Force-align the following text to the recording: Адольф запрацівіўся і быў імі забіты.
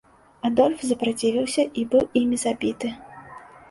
Адольф 0.47 0.79
запрацівіўся 0.93 1.69
і 1.83 1.87
быў 1.95 2.03
імі 2.25 2.45
забіты. 2.49 2.87